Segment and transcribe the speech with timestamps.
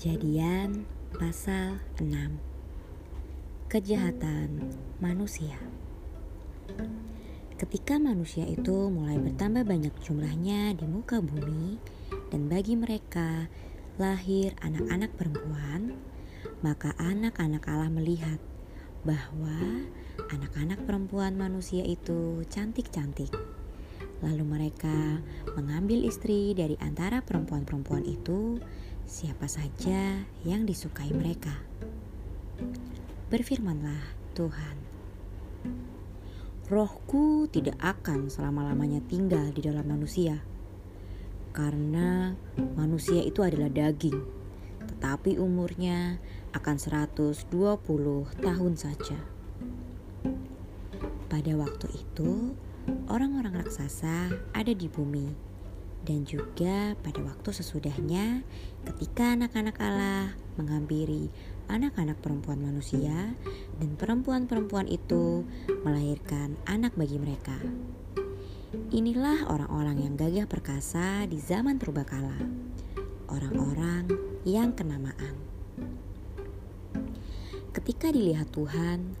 [0.00, 2.08] Kejadian pasal 6
[3.68, 5.60] Kejahatan manusia
[7.60, 11.76] Ketika manusia itu mulai bertambah banyak jumlahnya di muka bumi
[12.32, 13.52] dan bagi mereka
[14.00, 15.92] lahir anak-anak perempuan,
[16.64, 18.40] maka anak-anak Allah melihat
[19.04, 19.84] bahwa
[20.32, 23.59] anak-anak perempuan manusia itu cantik-cantik.
[24.20, 25.20] Lalu mereka
[25.56, 28.60] mengambil istri dari antara perempuan-perempuan itu
[29.08, 31.56] siapa saja yang disukai mereka.
[33.32, 34.02] Berfirmanlah
[34.36, 34.76] Tuhan,
[36.70, 40.38] Rohku tidak akan selama-lamanya tinggal di dalam manusia,
[41.50, 42.38] karena
[42.78, 44.22] manusia itu adalah daging,
[44.86, 46.22] tetapi umurnya
[46.54, 47.50] akan 120
[48.38, 49.18] tahun saja.
[51.26, 52.54] Pada waktu itu,
[53.08, 55.50] orang-orang raksasa ada di bumi
[56.04, 58.40] dan juga pada waktu sesudahnya
[58.88, 61.28] ketika anak-anak Allah menghampiri
[61.70, 63.32] anak-anak perempuan manusia
[63.78, 65.46] dan perempuan-perempuan itu
[65.86, 67.54] melahirkan anak bagi mereka.
[68.90, 72.34] Inilah orang-orang yang gagah perkasa di zaman purbakala.
[73.30, 74.10] Orang-orang
[74.42, 75.38] yang kenamaan.
[77.70, 79.14] Ketika dilihat Tuhan,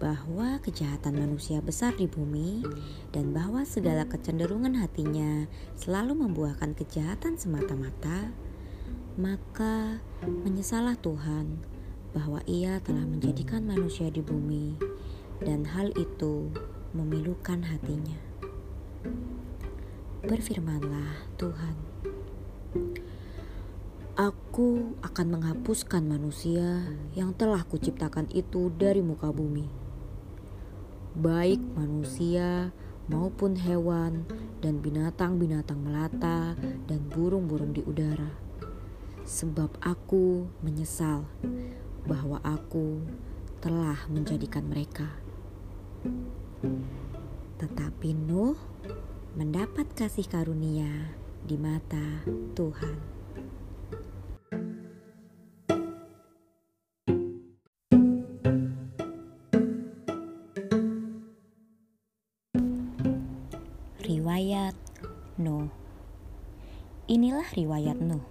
[0.00, 2.64] bahwa kejahatan manusia besar di bumi
[3.12, 5.44] dan bahwa segala kecenderungan hatinya
[5.76, 8.32] selalu membuahkan kejahatan semata-mata,
[9.20, 11.60] maka menyesalah Tuhan
[12.16, 14.80] bahwa Ia telah menjadikan manusia di bumi
[15.44, 16.48] dan hal itu
[16.96, 18.16] memilukan hatinya.
[20.24, 21.76] Berfirmanlah Tuhan,
[24.16, 29.79] Aku akan menghapuskan manusia yang telah kuciptakan itu dari muka bumi
[31.18, 32.70] baik manusia
[33.10, 34.22] maupun hewan
[34.62, 36.54] dan binatang-binatang melata
[36.86, 38.30] dan burung-burung di udara.
[39.26, 41.26] Sebab aku menyesal
[42.06, 43.02] bahwa aku
[43.60, 45.06] telah menjadikan mereka.
[47.60, 48.56] Tetapi Nuh
[49.36, 51.12] mendapat kasih karunia
[51.44, 52.24] di mata
[52.56, 53.19] Tuhan.
[64.30, 64.78] Riwayat
[65.42, 65.66] Nuh.
[67.10, 68.22] Inilah riwayat Nuh.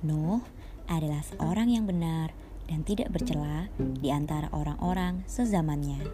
[0.00, 0.40] Nuh
[0.88, 2.32] adalah seorang yang benar
[2.64, 6.08] dan tidak bercela di antara orang-orang sezamannya.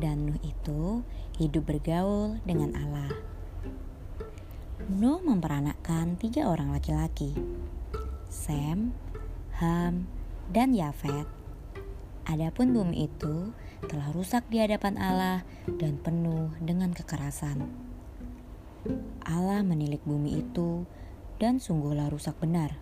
[0.00, 1.04] Dan Nuh itu
[1.36, 3.12] hidup bergaul dengan Allah.
[4.88, 7.36] Nuh memperanakkan tiga orang laki-laki
[8.32, 8.96] Sem,
[9.60, 10.08] Ham,
[10.56, 11.28] dan Yafet.
[12.24, 13.52] Adapun bumi itu
[13.84, 17.85] telah rusak di hadapan Allah dan penuh dengan kekerasan.
[19.26, 20.86] Allah menilik bumi itu
[21.36, 22.78] dan sungguhlah rusak benar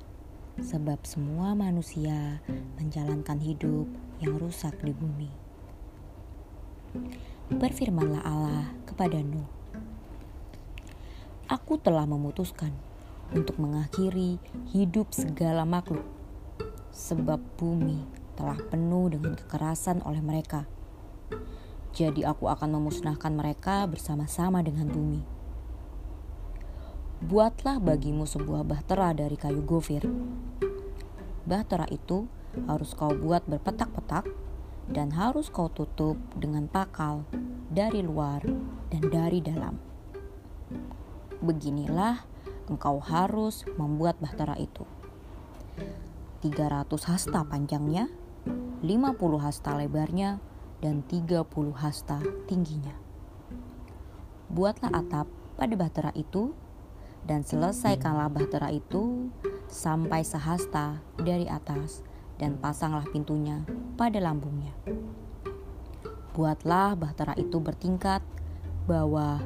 [0.61, 2.39] sebab semua manusia
[2.79, 3.91] menjalankan hidup
[4.23, 5.31] yang rusak di bumi.
[7.51, 9.51] Berfirmanlah Allah kepada Nuh,
[11.51, 12.71] Aku telah memutuskan
[13.35, 14.39] untuk mengakhiri
[14.71, 16.07] hidup segala makhluk,
[16.95, 18.07] sebab bumi
[18.39, 20.71] telah penuh dengan kekerasan oleh mereka.
[21.95, 25.44] Jadi aku akan memusnahkan mereka bersama-sama dengan bumi
[27.25, 30.05] buatlah bagimu sebuah bahtera dari kayu gofir.
[31.49, 32.29] Bahtera itu
[32.69, 34.29] harus kau buat berpetak-petak
[34.93, 37.25] dan harus kau tutup dengan pakal
[37.73, 38.45] dari luar
[38.93, 39.81] dan dari dalam.
[41.41, 42.29] Beginilah
[42.69, 44.85] engkau harus membuat bahtera itu.
[46.45, 48.13] 300 hasta panjangnya,
[48.85, 50.45] 50 hasta lebarnya,
[50.85, 51.41] dan 30
[51.73, 52.93] hasta tingginya.
[54.53, 55.25] Buatlah atap
[55.57, 56.53] pada bahtera itu
[57.25, 59.33] dan selesaikanlah bahtera itu
[59.69, 62.05] sampai sehasta dari atas
[62.37, 63.65] dan pasanglah pintunya
[63.97, 64.73] pada lambungnya.
[66.35, 68.21] Buatlah bahtera itu bertingkat
[68.85, 69.41] bawah,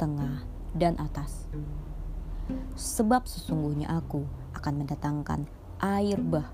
[0.00, 1.50] tengah, dan atas.
[2.78, 4.24] Sebab sesungguhnya aku
[4.56, 5.44] akan mendatangkan
[5.78, 6.48] air bah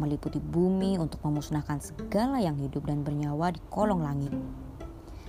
[0.00, 4.32] meliputi bumi untuk memusnahkan segala yang hidup dan bernyawa di kolong langit.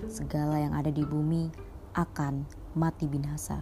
[0.07, 1.51] Segala yang ada di bumi
[1.95, 3.59] akan mati binasa.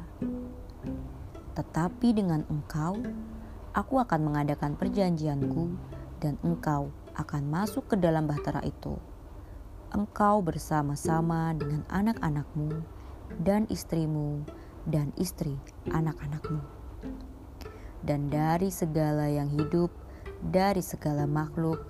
[1.60, 2.96] Tetapi dengan engkau,
[3.76, 5.76] aku akan mengadakan perjanjianku
[6.24, 6.88] dan engkau
[7.20, 8.96] akan masuk ke dalam bahtera itu.
[9.92, 12.80] Engkau bersama-sama dengan anak-anakmu
[13.44, 14.48] dan istrimu
[14.88, 15.60] dan istri
[15.92, 16.64] anak-anakmu.
[18.08, 19.92] Dan dari segala yang hidup,
[20.40, 21.84] dari segala makhluk,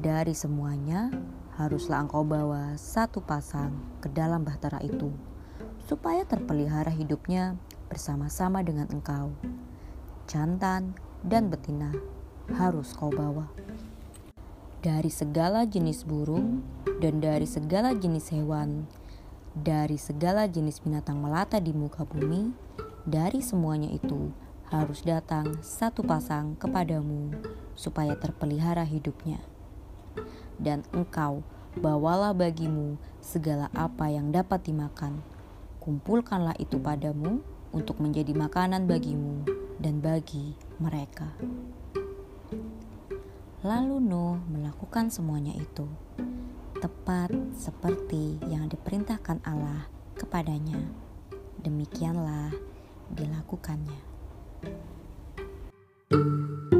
[0.00, 1.12] dari semuanya,
[1.60, 5.12] haruslah engkau bawa satu pasang ke dalam bahtera itu,
[5.84, 7.60] supaya terpelihara hidupnya
[7.92, 9.36] bersama-sama dengan engkau,
[10.24, 11.92] jantan dan betina,
[12.56, 13.52] harus kau bawa.
[14.80, 16.64] Dari segala jenis burung
[17.04, 18.88] dan dari segala jenis hewan,
[19.52, 22.56] dari segala jenis binatang melata di muka bumi,
[23.04, 24.32] dari semuanya itu
[24.72, 27.36] harus datang satu pasang kepadamu
[27.76, 29.44] supaya terpelihara hidupnya.
[30.56, 31.44] Dan engkau
[31.76, 35.20] bawalah bagimu segala apa yang dapat dimakan.
[35.84, 39.42] Kumpulkanlah itu padamu untuk menjadi makanan bagimu
[39.80, 41.32] dan bagi mereka.
[43.66, 45.86] Lalu Nuh melakukan semuanya itu,
[46.78, 50.78] tepat seperti yang diperintahkan Allah kepadanya.
[51.62, 52.54] Demikianlah
[53.14, 54.12] dilakukannya.
[56.12, 56.71] thank you